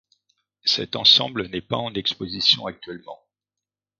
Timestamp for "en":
1.77-1.93